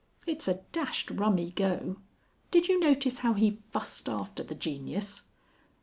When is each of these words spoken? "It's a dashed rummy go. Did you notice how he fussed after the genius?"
"It's 0.25 0.47
a 0.47 0.55
dashed 0.71 1.11
rummy 1.11 1.51
go. 1.51 1.97
Did 2.49 2.67
you 2.67 2.79
notice 2.79 3.19
how 3.19 3.33
he 3.35 3.51
fussed 3.51 4.09
after 4.09 4.41
the 4.41 4.55
genius?" 4.55 5.21